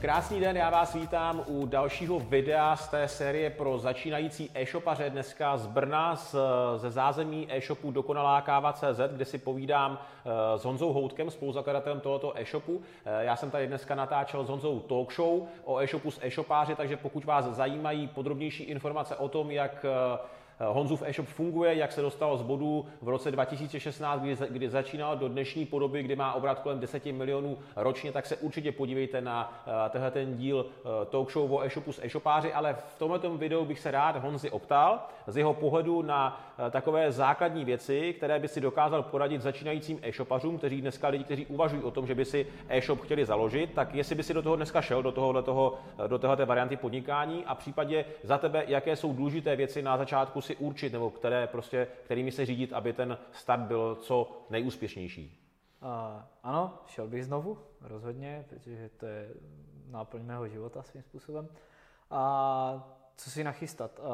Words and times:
Krásný 0.00 0.40
den, 0.40 0.56
já 0.56 0.70
vás 0.70 0.94
vítám 0.94 1.44
u 1.46 1.66
dalšího 1.66 2.18
videa 2.20 2.76
z 2.76 2.88
té 2.88 3.08
série 3.08 3.50
pro 3.50 3.78
začínající 3.78 4.50
e-shopaře 4.54 5.10
dneska 5.10 5.56
z 5.56 5.66
Brna, 5.66 6.16
z, 6.16 6.34
ze 6.76 6.90
zázemí 6.90 7.46
e-shopu 7.50 7.90
Dokonalá 7.90 8.40
káva.cz, 8.40 9.00
kde 9.12 9.24
si 9.24 9.38
povídám 9.38 9.98
eh, 9.98 10.58
s 10.58 10.64
Honzou 10.64 10.92
Houtkem, 10.92 11.30
spoluzakladatelem 11.30 12.00
tohoto 12.00 12.38
e-shopu. 12.38 12.82
Eh, 13.04 13.24
já 13.24 13.36
jsem 13.36 13.50
tady 13.50 13.66
dneska 13.66 13.94
natáčel 13.94 14.44
s 14.44 14.48
Honzou 14.48 14.80
talk 14.80 15.12
show 15.12 15.46
o 15.64 15.78
e-shopu 15.78 16.10
s 16.10 16.20
e-shopáři, 16.22 16.74
takže 16.74 16.96
pokud 16.96 17.24
vás 17.24 17.44
zajímají 17.44 18.06
podrobnější 18.06 18.62
informace 18.62 19.16
o 19.16 19.28
tom, 19.28 19.50
jak 19.50 19.84
Eh, 19.84 20.18
Honzův 20.60 21.02
e-shop 21.06 21.26
funguje, 21.26 21.74
jak 21.74 21.92
se 21.92 22.02
dostal 22.02 22.36
z 22.36 22.42
bodu 22.42 22.86
v 23.02 23.08
roce 23.08 23.30
2016, 23.30 24.20
kdy, 24.20 24.36
kdy 24.50 24.68
začínal 24.68 25.16
do 25.16 25.28
dnešní 25.28 25.66
podoby, 25.66 26.02
kdy 26.02 26.16
má 26.16 26.32
obrat 26.32 26.60
kolem 26.60 26.80
10 26.80 27.06
milionů 27.06 27.58
ročně, 27.76 28.12
tak 28.12 28.26
se 28.26 28.36
určitě 28.36 28.72
podívejte 28.72 29.20
na 29.20 29.62
uh, 29.66 29.72
tenhle 29.90 30.10
ten 30.10 30.36
díl 30.36 30.56
uh, 30.66 30.90
talk 31.04 31.32
show 31.32 31.52
o 31.52 31.64
e-shopu 31.64 31.92
s 31.92 32.04
e-shopáři, 32.04 32.52
ale 32.52 32.74
v 32.74 32.98
tomto 32.98 33.36
videu 33.36 33.64
bych 33.64 33.78
se 33.80 33.90
rád 33.90 34.16
Honzi 34.16 34.50
optal 34.50 35.00
z 35.26 35.36
jeho 35.36 35.54
pohledu 35.54 36.02
na 36.02 36.40
takové 36.70 37.12
základní 37.12 37.64
věci, 37.64 38.14
které 38.16 38.38
by 38.38 38.48
si 38.48 38.60
dokázal 38.60 39.02
poradit 39.02 39.42
začínajícím 39.42 39.98
e-shopařům, 40.02 40.58
kteří 40.58 40.80
dneska 40.80 41.08
lidi, 41.08 41.24
kteří 41.24 41.46
uvažují 41.46 41.82
o 41.82 41.90
tom, 41.90 42.06
že 42.06 42.14
by 42.14 42.24
si 42.24 42.46
e-shop 42.68 43.00
chtěli 43.00 43.24
založit, 43.24 43.74
tak 43.74 43.94
jestli 43.94 44.14
by 44.14 44.22
si 44.22 44.34
do 44.34 44.42
toho 44.42 44.56
dneska 44.56 44.82
šel, 44.82 45.02
do, 45.02 45.12
tohohle 45.12 45.42
toho, 45.42 45.74
do 46.06 46.18
téhle 46.18 46.44
varianty 46.44 46.76
podnikání 46.76 47.44
a 47.46 47.54
případě 47.54 48.04
za 48.22 48.38
tebe, 48.38 48.64
jaké 48.66 48.96
jsou 48.96 49.12
důležité 49.12 49.56
věci 49.56 49.82
na 49.82 49.96
začátku 49.96 50.40
si 50.48 50.56
určit, 50.56 50.92
nebo 50.92 51.10
které 51.10 51.46
prostě, 51.46 51.88
kterými 52.04 52.32
se 52.32 52.46
řídit, 52.46 52.72
aby 52.72 52.92
ten 52.92 53.18
start 53.32 53.62
byl 53.62 53.94
co 53.94 54.46
nejúspěšnější? 54.50 55.44
Uh, 55.82 56.22
ano, 56.42 56.78
šel 56.86 57.08
bych 57.08 57.24
znovu, 57.24 57.58
rozhodně, 57.80 58.44
protože 58.48 58.90
to 58.96 59.06
je 59.06 59.28
náplň 59.90 60.22
mého 60.22 60.48
života 60.48 60.82
svým 60.82 61.02
způsobem. 61.02 61.48
A 62.10 62.96
co 63.16 63.30
si 63.30 63.44
nachystat? 63.44 63.98
Uh, 63.98 64.04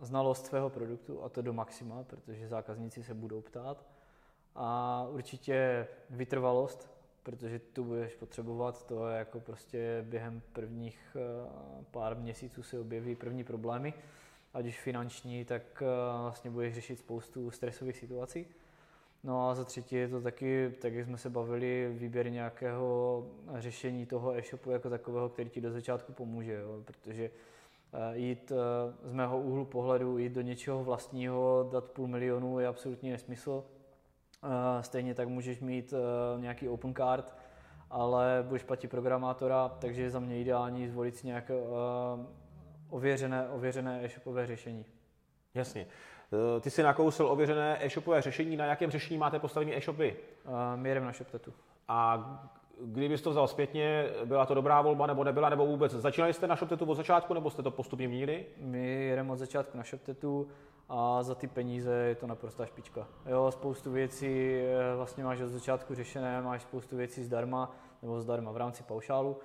znalost 0.00 0.46
svého 0.46 0.70
produktu 0.70 1.22
a 1.22 1.28
to 1.28 1.42
do 1.42 1.52
maxima, 1.52 2.04
protože 2.04 2.48
zákazníci 2.48 3.04
se 3.04 3.14
budou 3.14 3.40
ptát. 3.40 3.84
A 4.54 5.06
určitě 5.10 5.88
vytrvalost, 6.10 6.90
protože 7.22 7.58
tu 7.58 7.84
budeš 7.84 8.14
potřebovat, 8.14 8.86
to 8.86 9.08
je 9.08 9.18
jako 9.18 9.40
prostě 9.40 10.04
během 10.08 10.42
prvních 10.52 11.16
pár 11.90 12.16
měsíců 12.16 12.62
se 12.62 12.80
objeví 12.80 13.14
první 13.14 13.44
problémy 13.44 13.94
ať 14.54 14.66
už 14.66 14.80
finanční, 14.80 15.44
tak 15.44 15.62
eh, 15.82 15.86
vlastně 16.22 16.50
budeš 16.50 16.74
řešit 16.74 16.98
spoustu 16.98 17.50
stresových 17.50 17.96
situací. 17.96 18.46
No 19.24 19.48
a 19.48 19.54
za 19.54 19.64
třetí 19.64 19.96
je 19.96 20.08
to 20.08 20.20
taky, 20.20 20.74
tak 20.80 20.94
jak 20.94 21.06
jsme 21.06 21.18
se 21.18 21.30
bavili, 21.30 21.94
výběr 21.98 22.30
nějakého 22.30 23.26
řešení 23.54 24.06
toho 24.06 24.36
e-shopu 24.36 24.70
jako 24.70 24.90
takového, 24.90 25.28
který 25.28 25.50
ti 25.50 25.60
do 25.60 25.72
začátku 25.72 26.12
pomůže, 26.12 26.52
jo? 26.52 26.82
protože 26.84 27.24
eh, 27.24 28.18
jít 28.18 28.52
eh, 28.52 29.08
z 29.08 29.12
mého 29.12 29.40
úhlu 29.40 29.64
pohledu, 29.64 30.18
jít 30.18 30.32
do 30.32 30.40
něčeho 30.40 30.84
vlastního, 30.84 31.68
dát 31.72 31.84
půl 31.84 32.06
milionu 32.06 32.58
je 32.58 32.66
absolutní 32.66 33.10
nesmysl. 33.10 33.64
Stejně 34.80 35.14
tak 35.14 35.28
můžeš 35.28 35.60
mít 35.60 35.94
nějaký 36.38 36.68
open 36.68 36.94
card, 36.94 37.36
ale 37.90 38.44
budeš 38.48 38.62
platit 38.62 38.88
programátora, 38.88 39.68
takže 39.68 40.02
je 40.02 40.10
za 40.10 40.20
mě 40.20 40.40
ideální 40.40 40.88
zvolit 40.88 41.16
si 41.16 41.26
nějaké 41.26 41.54
ověřené, 42.94 43.48
ověřené 43.48 44.04
e-shopové 44.04 44.46
řešení. 44.46 44.84
Jasně. 45.54 45.86
E, 46.56 46.60
ty 46.60 46.70
jsi 46.70 46.82
nakousil 46.82 47.26
ověřené 47.26 47.84
e-shopové 47.84 48.22
řešení. 48.22 48.56
Na 48.56 48.66
jakém 48.66 48.90
řešení 48.90 49.18
máte 49.18 49.38
postavené 49.38 49.76
e-shopy? 49.76 50.16
My 50.76 50.88
jedeme 50.88 51.06
na 51.06 51.12
ShopTetu. 51.12 51.52
A 51.88 52.18
kdybys 52.80 53.22
to 53.22 53.30
vzal 53.30 53.48
zpětně, 53.48 54.08
byla 54.24 54.46
to 54.46 54.54
dobrá 54.54 54.82
volba 54.82 55.06
nebo 55.06 55.24
nebyla, 55.24 55.48
nebo 55.48 55.66
vůbec 55.66 55.92
začínali 55.92 56.32
jste 56.32 56.46
na 56.46 56.56
ShopTetu 56.56 56.84
od 56.84 56.94
začátku, 56.94 57.34
nebo 57.34 57.50
jste 57.50 57.62
to 57.62 57.70
postupně 57.70 58.08
měnili? 58.08 58.46
My 58.58 59.04
jedeme 59.04 59.32
od 59.32 59.36
začátku 59.36 59.78
na 59.78 59.84
ShopTetu 59.84 60.48
a 60.88 61.22
za 61.22 61.34
ty 61.34 61.46
peníze 61.46 61.92
je 61.92 62.14
to 62.14 62.26
naprostá 62.26 62.66
špička. 62.66 63.08
Jo, 63.26 63.50
spoustu 63.50 63.92
věcí 63.92 64.54
e, 64.54 64.96
vlastně 64.96 65.24
máš 65.24 65.40
od 65.40 65.48
začátku 65.48 65.94
řešené, 65.94 66.42
máš 66.42 66.62
spoustu 66.62 66.96
věcí 66.96 67.24
zdarma, 67.24 67.76
nebo 68.02 68.20
zdarma 68.20 68.52
v 68.52 68.56
rámci 68.56 68.82
paušálu 68.82 69.36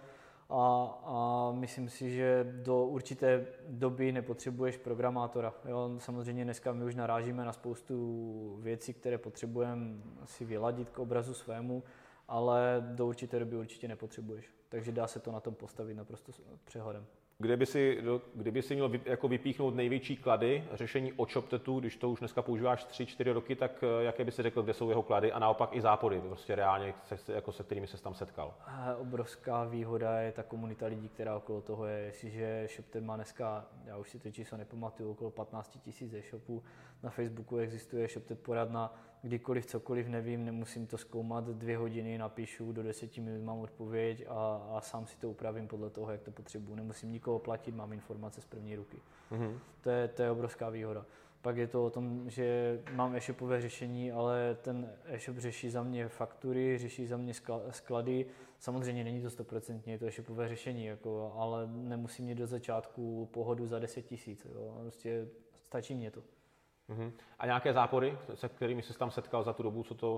a, 0.49 0.89
a 1.05 1.51
myslím 1.69 1.89
si, 1.89 2.09
že 2.09 2.47
do 2.51 2.85
určité 2.85 3.45
doby 3.67 4.11
nepotřebuješ 4.11 4.77
programátora. 4.77 5.53
Jo, 5.65 5.91
samozřejmě 5.97 6.43
dneska 6.43 6.73
my 6.73 6.85
už 6.85 6.95
narážíme 6.95 7.45
na 7.45 7.53
spoustu 7.53 8.59
věcí, 8.61 8.93
které 8.93 9.17
potřebujeme 9.17 9.95
si 10.25 10.45
vyladit 10.45 10.89
k 10.89 10.99
obrazu 10.99 11.33
svému, 11.33 11.83
ale 12.27 12.85
do 12.95 13.07
určité 13.07 13.39
doby 13.39 13.55
určitě 13.55 13.87
nepotřebuješ. 13.87 14.58
Takže 14.69 14.91
dá 14.91 15.07
se 15.07 15.19
to 15.19 15.31
na 15.31 15.39
tom 15.39 15.55
postavit 15.55 15.93
naprosto 15.93 16.31
přehodem. 16.65 17.05
Kde 17.41 17.57
by 17.57 17.65
si, 17.65 18.03
kdyby 18.35 18.61
si 18.61 18.75
měl 18.75 18.91
jako 19.05 19.27
vypíchnout 19.27 19.75
největší 19.75 20.17
klady 20.17 20.63
řešení 20.73 21.13
o 21.13 21.25
ChopTetu, 21.25 21.79
když 21.79 21.95
to 21.95 22.09
už 22.09 22.19
dneska 22.19 22.41
používáš 22.41 22.87
3-4 22.87 23.33
roky, 23.33 23.55
tak 23.55 23.83
eh, 23.83 24.03
jaké 24.03 24.23
by 24.23 24.31
si 24.31 24.43
řekl, 24.43 24.61
kde 24.61 24.73
jsou 24.73 24.89
jeho 24.89 25.03
klady 25.03 25.31
a 25.31 25.39
naopak 25.39 25.69
i 25.75 25.81
zápory, 25.81 26.21
prostě 26.21 26.55
reálně, 26.55 26.93
se, 27.15 27.33
jako 27.33 27.51
se 27.51 27.63
kterými 27.63 27.87
se 27.87 28.01
tam 28.01 28.13
setkal? 28.13 28.53
Obrovská 28.97 29.63
výhoda 29.63 30.19
je 30.19 30.31
ta 30.31 30.43
komunita 30.43 30.85
lidí, 30.85 31.09
která 31.09 31.37
okolo 31.37 31.61
toho 31.61 31.85
je. 31.85 31.99
Jestliže 31.99 32.67
ShopTet 32.75 33.03
má 33.03 33.15
dneska, 33.15 33.65
já 33.85 33.97
už 33.97 34.09
si 34.09 34.19
to 34.19 34.31
číslo 34.31 34.57
nepamatuju, 34.57 35.11
okolo 35.11 35.31
15 35.31 35.79
000 36.01 36.17
e-shopů, 36.17 36.63
na 37.03 37.09
Facebooku 37.09 37.57
existuje 37.57 38.07
ShopTet 38.07 38.39
poradna, 38.39 38.93
kdykoliv 39.21 39.65
cokoliv 39.65 40.07
nevím, 40.07 40.45
nemusím 40.45 40.87
to 40.87 40.97
zkoumat 40.97 41.43
dvě 41.43 41.77
hodiny, 41.77 42.17
napíšu, 42.17 42.71
do 42.71 42.83
deseti 42.83 43.21
minut 43.21 43.43
mám 43.43 43.59
odpověď 43.59 44.25
a, 44.27 44.58
a 44.71 44.81
sám 44.81 45.07
si 45.07 45.17
to 45.17 45.29
upravím 45.29 45.67
podle 45.67 45.89
toho, 45.89 46.11
jak 46.11 46.21
to 46.21 46.31
potřebuji. 46.31 46.75
Nemusím 46.75 47.11
nikoho 47.11 47.39
platit, 47.39 47.75
mám 47.75 47.93
informace 47.93 48.41
z 48.41 48.45
první 48.45 48.75
ruky. 48.75 48.97
Mm-hmm. 49.31 49.59
To, 49.81 49.89
je, 49.89 50.07
to 50.07 50.21
je 50.21 50.31
obrovská 50.31 50.69
výhoda. 50.69 51.05
Pak 51.41 51.57
je 51.57 51.67
to 51.67 51.85
o 51.85 51.89
tom, 51.89 52.29
že 52.29 52.79
mám 52.91 53.15
e-shopové 53.15 53.61
řešení, 53.61 54.11
ale 54.11 54.57
ten 54.61 54.93
e-shop 55.05 55.37
řeší 55.37 55.69
za 55.69 55.83
mě 55.83 56.07
faktury, 56.07 56.77
řeší 56.77 57.07
za 57.07 57.17
mě 57.17 57.33
sklady. 57.69 58.25
Samozřejmě 58.59 59.03
není 59.03 59.21
to 59.21 59.29
stoprocentně, 59.29 59.93
je 59.93 59.99
to 59.99 60.05
e-shopové 60.05 60.47
řešení, 60.47 60.85
jako, 60.85 61.33
ale 61.37 61.67
nemusím 61.67 62.25
mít 62.25 62.35
do 62.35 62.47
začátku 62.47 63.29
pohodu 63.33 63.67
za 63.67 63.79
10 63.79 64.01
tisíc. 64.01 64.47
Prostě 64.81 65.27
stačí 65.53 65.95
mě 65.95 66.11
to. 66.11 66.21
Uh-huh. 66.89 67.11
A 67.39 67.45
nějaké 67.45 67.73
zápory, 67.73 68.17
se 68.33 68.49
kterými 68.49 68.81
jsi 68.81 68.97
tam 68.97 69.11
setkal 69.11 69.43
za 69.43 69.53
tu 69.53 69.63
dobu, 69.63 69.83
co 69.83 69.95
to 69.95 70.15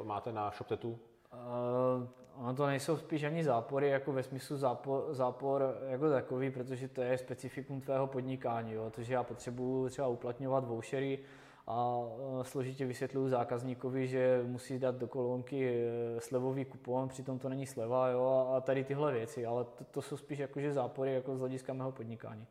uh, 0.00 0.06
máte 0.06 0.32
na 0.32 0.50
ShopTetu? 0.50 0.98
Uh, 1.32 2.08
ono 2.34 2.54
to 2.54 2.66
nejsou 2.66 2.96
spíš 2.96 3.24
ani 3.24 3.44
zápory, 3.44 3.88
jako 3.88 4.12
ve 4.12 4.22
smyslu 4.22 4.56
zápor, 4.56 5.06
zápor 5.10 5.78
jako 5.88 6.10
takový, 6.10 6.50
protože 6.50 6.88
to 6.88 7.00
je 7.00 7.18
specifikum 7.18 7.80
tvého 7.80 8.06
podnikání. 8.06 8.72
Jo? 8.72 8.90
To, 8.90 9.02
že 9.02 9.14
já 9.14 9.22
potřebuju 9.22 9.88
třeba 9.88 10.08
uplatňovat 10.08 10.64
vouchery 10.64 11.18
a 11.66 11.98
uh, 11.98 12.42
složitě 12.42 12.86
vysvětluju 12.86 13.28
zákazníkovi, 13.28 14.08
že 14.08 14.42
musí 14.46 14.78
dát 14.78 14.94
do 14.94 15.06
kolonky 15.06 15.84
uh, 16.14 16.20
slevový 16.20 16.64
kupon, 16.64 17.08
přitom 17.08 17.38
to 17.38 17.48
není 17.48 17.66
sleva 17.66 18.08
jo? 18.08 18.52
a 18.52 18.60
tady 18.60 18.84
tyhle 18.84 19.12
věci, 19.12 19.46
ale 19.46 19.64
to, 19.64 19.84
to 19.84 20.02
jsou 20.02 20.16
spíš 20.16 20.38
jakože 20.38 20.72
zápory 20.72 21.14
jako 21.14 21.36
z 21.36 21.40
hlediska 21.40 21.72
mého 21.72 21.92
podnikání. 21.92 22.46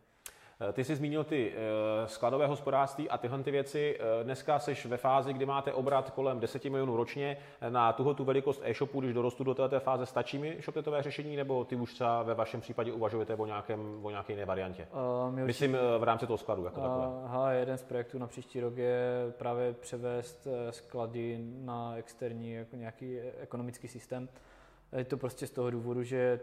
Eh, 0.60 0.74
ty 0.74 0.84
jsi 0.84 0.96
zmínil 0.96 1.24
ty 1.24 1.54
eh, 1.54 2.08
skladové 2.08 2.48
hospodářství 2.48 3.10
a 3.10 3.18
tyhle 3.18 3.44
ty 3.44 3.52
věci. 3.52 3.98
Eh, 4.00 4.24
dneska 4.24 4.60
jsi 4.60 4.88
ve 4.88 4.98
fázi, 4.98 5.34
kdy 5.34 5.46
máte 5.46 5.74
obrat 5.74 6.12
kolem 6.12 6.40
10 6.40 6.70
milionů 6.70 6.98
ročně. 6.98 7.38
Na 7.70 7.94
tuhle 7.94 8.14
tu 8.14 8.24
velikost 8.24 8.62
e-shopu, 8.64 9.00
když 9.00 9.14
dorostu 9.14 9.44
do 9.44 9.54
této 9.54 9.80
fáze, 9.80 10.06
stačí 10.06 10.38
mi 10.38 10.58
shoptetové 10.62 11.04
řešení, 11.04 11.36
nebo 11.36 11.66
ty 11.66 11.76
už 11.76 11.94
třeba 11.94 12.24
ve 12.24 12.34
vašem 12.34 12.62
případě 12.62 12.92
uvažujete 12.92 13.36
o, 13.36 13.46
nějakém, 13.46 14.00
o 14.06 14.10
nějaké 14.10 14.34
jiné 14.34 14.46
variantě? 14.46 14.88
Uh, 15.28 15.36
Myslím 15.36 15.72
určitě... 15.72 15.98
v 15.98 16.04
rámci 16.04 16.28
toho 16.28 16.38
skladu. 16.38 16.66
Jako 16.66 16.82
uh, 16.82 16.86
aha, 17.26 17.52
jeden 17.52 17.78
z 17.78 17.84
projektů 17.84 18.18
na 18.18 18.28
příští 18.28 18.60
rok 18.60 18.78
je 18.78 19.34
právě 19.38 19.74
převést 19.74 20.48
sklady 20.70 21.40
na 21.42 21.98
externí 21.98 22.54
jako 22.54 22.76
nějaký 22.76 23.20
ekonomický 23.20 23.88
systém. 23.88 24.30
Je 24.98 25.06
to 25.06 25.18
prostě 25.18 25.48
z 25.48 25.52
toho 25.52 25.72
důvodu, 25.72 26.04
že 26.04 26.40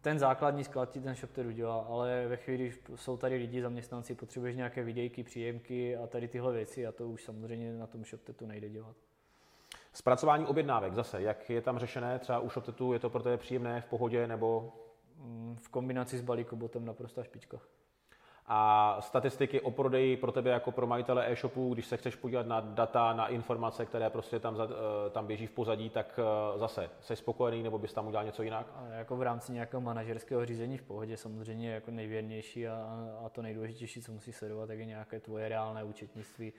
ten 0.00 0.18
základní 0.18 0.64
sklad 0.64 0.90
ti 0.90 1.00
ten 1.00 1.14
shopter 1.14 1.46
udělá, 1.46 1.86
ale 1.88 2.26
ve 2.28 2.36
chvíli, 2.36 2.64
když 2.64 2.80
jsou 2.94 3.16
tady 3.16 3.36
lidi, 3.36 3.62
zaměstnanci, 3.62 4.14
potřebuješ 4.14 4.56
nějaké 4.56 4.84
videjky, 4.84 5.22
příjemky 5.22 5.96
a 5.96 6.06
tady 6.06 6.28
tyhle 6.28 6.52
věci 6.52 6.86
a 6.86 6.92
to 6.92 7.08
už 7.08 7.24
samozřejmě 7.24 7.72
na 7.72 7.86
tom 7.86 8.04
ShopTetu 8.04 8.46
nejde 8.46 8.68
dělat. 8.68 8.96
Zpracování 9.92 10.46
objednávek 10.46 10.94
zase, 10.94 11.22
jak 11.22 11.50
je 11.50 11.62
tam 11.62 11.78
řešené? 11.78 12.18
Třeba 12.18 12.38
u 12.38 12.50
ShopTetu 12.50 12.92
je 12.92 12.98
to 12.98 13.10
pro 13.10 13.22
tebe 13.22 13.36
příjemné, 13.36 13.80
v 13.80 13.86
pohodě 13.86 14.26
nebo? 14.26 14.72
Mm, 15.18 15.56
v 15.60 15.68
kombinaci 15.68 16.18
s 16.18 16.22
balíkobotem 16.22 16.84
naprosto 16.84 17.24
špička 17.24 17.60
a 18.48 18.96
statistiky 19.00 19.60
o 19.60 19.70
prodeji 19.70 20.16
pro 20.16 20.32
tebe 20.32 20.50
jako 20.50 20.72
pro 20.72 20.86
majitele 20.86 21.32
e-shopu, 21.32 21.74
když 21.74 21.86
se 21.86 21.96
chceš 21.96 22.16
podívat 22.16 22.46
na 22.46 22.60
data, 22.60 23.12
na 23.12 23.28
informace, 23.28 23.86
které 23.86 24.10
prostě 24.10 24.40
tam, 24.40 24.56
eh, 24.60 25.10
tam 25.10 25.26
běží 25.26 25.46
v 25.46 25.50
pozadí, 25.50 25.90
tak 25.90 26.20
eh, 26.22 26.58
zase 26.58 26.90
jsi 27.00 27.16
spokojený 27.16 27.62
nebo 27.62 27.78
bys 27.78 27.92
tam 27.92 28.06
udělal 28.06 28.26
něco 28.26 28.42
jinak? 28.42 28.66
A 28.76 28.86
jako 28.88 29.16
v 29.16 29.22
rámci 29.22 29.52
nějakého 29.52 29.80
manažerského 29.80 30.46
řízení 30.46 30.78
v 30.78 30.82
pohodě 30.82 31.16
samozřejmě 31.16 31.70
jako 31.70 31.90
nejvěrnější 31.90 32.68
a, 32.68 32.86
a 33.24 33.28
to 33.28 33.42
nejdůležitější, 33.42 34.02
co 34.02 34.12
musí 34.12 34.32
sledovat, 34.32 34.66
tak 34.66 34.78
je 34.78 34.84
nějaké 34.84 35.20
tvoje 35.20 35.48
reálné 35.48 35.84
účetnictví. 35.84 36.52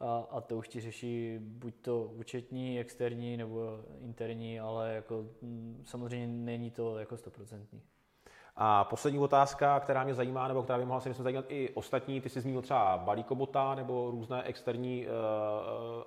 A, 0.00 0.26
a 0.30 0.40
to 0.40 0.56
už 0.56 0.68
ti 0.68 0.80
řeší 0.80 1.38
buď 1.40 1.74
to 1.82 2.04
účetní, 2.04 2.80
externí 2.80 3.36
nebo 3.36 3.80
interní, 4.00 4.60
ale 4.60 4.94
jako, 4.94 5.24
mm, 5.42 5.82
samozřejmě 5.84 6.26
není 6.26 6.70
to 6.70 6.98
jako 6.98 7.16
stoprocentní. 7.16 7.82
A 8.56 8.84
poslední 8.84 9.18
otázka, 9.18 9.80
která 9.80 10.04
mě 10.04 10.14
zajímá, 10.14 10.48
nebo 10.48 10.62
která 10.62 10.78
by 10.78 10.84
mohla 10.84 11.00
se 11.00 11.08
myslím 11.08 11.24
zajímat 11.24 11.44
i 11.48 11.70
ostatní, 11.74 12.20
ty 12.20 12.28
jsi 12.28 12.40
zmínil 12.40 12.62
třeba 12.62 12.98
balíkobota 13.04 13.74
nebo 13.74 14.10
různé 14.10 14.42
externí 14.42 15.06
uh, 15.06 15.12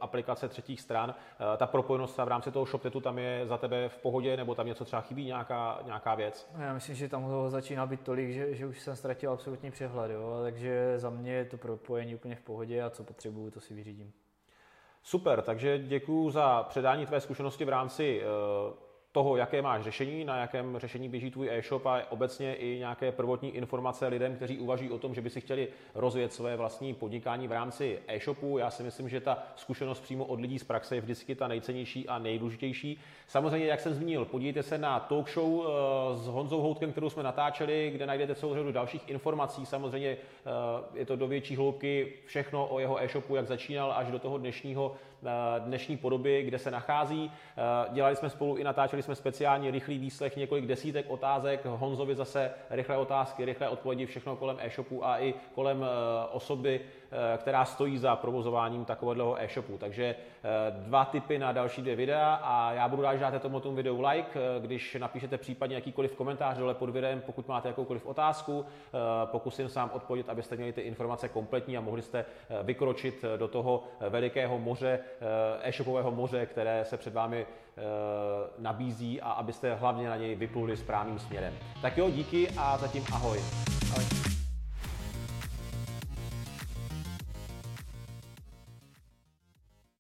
aplikace 0.02 0.48
třetích 0.48 0.82
stran. 0.82 1.10
Uh, 1.10 1.58
ta 1.58 1.68
propojenost 1.68 2.18
v 2.18 2.28
rámci 2.28 2.52
toho 2.52 2.66
ShopTetu 2.66 3.02
tam 3.02 3.18
je 3.20 3.48
za 3.48 3.58
tebe 3.58 3.90
v 3.90 3.98
pohodě, 3.98 4.38
nebo 4.38 4.56
tam 4.56 4.68
něco 4.68 4.86
třeba 4.86 5.02
chybí, 5.02 5.26
nějaká, 5.26 5.80
nějaká 5.86 6.16
věc? 6.16 6.50
Já 6.58 6.74
myslím, 6.74 6.96
že 6.96 7.10
tam 7.10 7.24
toho 7.24 7.50
začíná 7.50 7.86
být 7.86 8.02
tolik, 8.02 8.32
že, 8.32 8.56
že 8.56 8.66
už 8.66 8.80
jsem 8.80 8.96
ztratil 8.96 9.32
absolutní 9.32 9.72
přehled, 9.72 10.12
jo? 10.12 10.40
takže 10.44 11.00
za 11.00 11.10
mě 11.10 11.32
je 11.32 11.46
to 11.46 11.58
propojení 11.58 12.16
úplně 12.16 12.36
v 12.36 12.42
pohodě 12.42 12.84
a 12.84 12.90
co 12.90 13.04
potřebuju, 13.04 13.52
to 13.52 13.60
si 13.60 13.74
vyřídím. 13.74 14.12
Super, 15.04 15.42
takže 15.42 15.80
děkuji 15.80 16.30
za 16.30 16.64
předání 16.64 17.06
tvé 17.06 17.22
zkušenosti 17.22 17.66
v 17.66 17.70
rámci 17.70 18.22
uh, 18.22 18.87
toho, 19.18 19.38
jaké 19.38 19.62
máš 19.62 19.84
řešení, 19.84 20.26
na 20.26 20.38
jakém 20.38 20.78
řešení 20.80 21.10
běží 21.10 21.32
tvůj 21.32 21.50
e-shop 21.52 21.86
a 21.86 22.02
obecně 22.10 22.56
i 22.56 22.80
nějaké 22.80 23.12
prvotní 23.12 23.56
informace 23.56 24.08
lidem, 24.08 24.36
kteří 24.36 24.60
uvažují 24.60 24.92
o 24.92 25.00
tom, 25.00 25.14
že 25.14 25.22
by 25.22 25.30
si 25.30 25.42
chtěli 25.42 25.68
rozjet 25.96 26.34
své 26.34 26.56
vlastní 26.56 26.94
podnikání 26.94 27.48
v 27.48 27.52
rámci 27.52 28.00
e-shopu. 28.08 28.58
Já 28.58 28.72
si 28.72 28.84
myslím, 28.84 29.10
že 29.10 29.22
ta 29.22 29.44
zkušenost 29.56 30.00
přímo 30.00 30.26
od 30.26 30.40
lidí 30.42 30.60
z 30.60 30.64
praxe 30.64 30.96
je 30.96 31.02
vždycky 31.02 31.36
ta 31.36 31.48
nejcennější 31.48 32.08
a 32.08 32.20
nejdůležitější. 32.20 33.00
Samozřejmě, 33.28 33.68
jak 33.68 33.80
jsem 33.80 33.94
zmínil, 33.94 34.26
podívejte 34.26 34.64
se 34.64 34.78
na 34.78 35.00
talk 35.00 35.30
show 35.30 35.66
eh, 35.66 36.18
s 36.18 36.28
Honzou 36.28 36.62
Houtkem, 36.62 36.92
kterou 36.92 37.10
jsme 37.10 37.24
natáčeli, 37.24 37.92
kde 37.94 38.06
najdete 38.06 38.36
celou 38.36 38.54
řadu 38.54 38.72
dalších 38.72 39.10
informací. 39.10 39.66
Samozřejmě 39.66 40.10
eh, 40.10 40.20
je 40.94 41.06
to 41.06 41.16
do 41.16 41.28
větší 41.28 41.56
hloubky 41.56 42.14
všechno 42.26 42.68
o 42.68 42.80
jeho 42.80 43.04
e-shopu, 43.04 43.36
jak 43.36 43.48
začínal 43.48 43.94
až 43.96 44.12
do 44.12 44.20
toho 44.20 44.38
dnešního 44.38 44.96
dnešní 45.60 45.98
podoby, 45.98 46.44
kde 46.44 46.60
se 46.60 46.72
nachází. 46.72 47.32
Eh, 47.32 47.94
dělali 47.94 48.16
jsme 48.16 48.30
spolu 48.30 48.56
i 48.56 48.64
natáčeli 48.64 49.04
jsme 49.04 49.16
speciální 49.16 49.72
rychlý 49.72 49.98
výslech, 49.98 50.38
několik 50.38 50.66
desítek 50.66 51.06
otázek, 51.10 51.66
Honzovi 51.66 52.16
zase 52.16 52.52
rychlé 52.70 52.98
otázky, 52.98 53.46
rychlé 53.46 53.70
odpovědi, 53.70 54.06
všechno 54.06 54.36
kolem 54.36 54.58
e-shopu 54.60 55.06
a 55.06 55.20
i 55.20 55.34
kolem 55.56 55.84
eh, 55.84 55.88
osoby, 56.32 56.82
která 57.38 57.66
stojí 57.66 57.98
za 57.98 58.16
provozováním 58.16 58.86
takového 58.86 59.42
e-shopu. 59.42 59.78
Takže 59.78 60.16
dva 60.72 61.06
tipy 61.06 61.40
na 61.40 61.52
další 61.52 61.82
dvě 61.82 61.96
videa 61.96 62.34
a 62.34 62.74
já 62.74 62.88
budu 62.88 63.02
rád, 63.02 63.14
že 63.14 63.22
dáte 63.22 63.40
tomu 63.40 63.60
videu 63.60 64.02
like, 64.02 64.40
když 64.60 64.98
napíšete 65.00 65.38
případně 65.38 65.76
jakýkoliv 65.76 66.16
komentář 66.16 66.58
dole 66.58 66.74
pod 66.74 66.90
videem, 66.90 67.22
pokud 67.26 67.48
máte 67.48 67.68
jakoukoliv 67.68 68.06
otázku, 68.06 68.66
pokusím 69.26 69.70
sám 69.70 69.92
odpovědět, 69.94 70.30
abyste 70.30 70.56
měli 70.56 70.74
ty 70.74 70.82
informace 70.82 71.30
kompletní 71.30 71.78
a 71.78 71.82
mohli 71.82 72.02
jste 72.02 72.26
vykročit 72.64 73.26
do 73.38 73.48
toho 73.48 73.84
velikého 74.10 74.60
moře 74.60 75.00
Eh, 75.22 75.70
e-shopového 75.70 76.12
moře, 76.12 76.46
které 76.46 76.86
se 76.86 76.98
před 76.98 77.14
vámi 77.14 77.46
eh, 77.46 77.82
nabízí 78.60 79.22
a 79.22 79.32
abyste 79.32 79.76
hlavně 79.76 80.10
na 80.10 80.18
něj 80.18 80.36
vypluli 80.36 80.78
správným 80.78 81.20
směrem. 81.20 81.54
Tak 81.82 81.98
jo, 81.98 82.10
díky 82.10 82.50
a 82.58 82.78
zatím 82.78 83.04
ahoj. 83.12 83.40
ahoj. 83.92 84.27